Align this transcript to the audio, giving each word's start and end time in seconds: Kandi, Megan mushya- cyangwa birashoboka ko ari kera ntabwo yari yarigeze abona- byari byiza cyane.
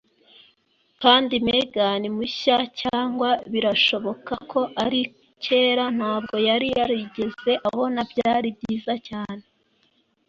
Kandi, 1.01 1.33
Megan 1.47 2.03
mushya- 2.17 2.57
cyangwa 2.81 3.29
birashoboka 3.51 4.33
ko 4.51 4.61
ari 4.83 5.01
kera 5.43 5.85
ntabwo 5.97 6.35
yari 6.49 6.67
yarigeze 6.77 7.51
abona- 7.67 7.99
byari 8.11 8.47
byiza 8.57 8.93
cyane. 9.07 9.43